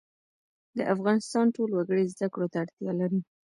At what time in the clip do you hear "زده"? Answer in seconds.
2.13-2.27